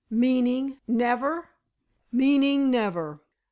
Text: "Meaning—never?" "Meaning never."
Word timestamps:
"Meaning—never?" 0.09 1.49
"Meaning 2.11 2.71
never." 2.71 3.21